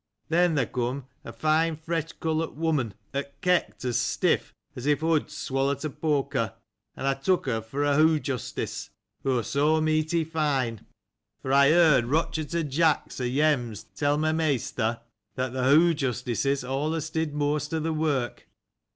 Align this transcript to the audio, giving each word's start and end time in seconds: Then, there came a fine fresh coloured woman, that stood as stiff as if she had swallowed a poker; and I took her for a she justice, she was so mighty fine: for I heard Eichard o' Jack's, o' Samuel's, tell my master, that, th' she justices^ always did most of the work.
Then, 0.29 0.55
there 0.55 0.65
came 0.65 1.05
a 1.23 1.31
fine 1.31 1.75
fresh 1.75 2.11
coloured 2.13 2.57
woman, 2.57 2.95
that 3.11 3.35
stood 3.39 3.89
as 3.89 3.99
stiff 3.99 4.51
as 4.75 4.87
if 4.87 5.01
she 5.01 5.05
had 5.05 5.29
swallowed 5.29 5.85
a 5.85 5.91
poker; 5.91 6.55
and 6.95 7.05
I 7.05 7.13
took 7.13 7.45
her 7.45 7.61
for 7.61 7.83
a 7.83 7.95
she 7.99 8.19
justice, 8.19 8.89
she 9.21 9.27
was 9.29 9.45
so 9.47 9.79
mighty 9.79 10.23
fine: 10.23 10.87
for 11.43 11.53
I 11.53 11.69
heard 11.69 12.05
Eichard 12.05 12.55
o' 12.59 12.63
Jack's, 12.63 13.21
o' 13.21 13.27
Samuel's, 13.29 13.83
tell 13.95 14.17
my 14.17 14.31
master, 14.31 15.01
that, 15.35 15.49
th' 15.49 15.53
she 15.69 16.03
justices^ 16.07 16.67
always 16.67 17.11
did 17.11 17.35
most 17.35 17.71
of 17.71 17.83
the 17.83 17.93
work. 17.93 18.47